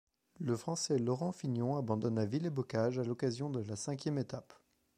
[0.39, 4.51] Le Français Laurent Fignon abandonne à Villers-Bocage à l'occasion de la cinquième étape.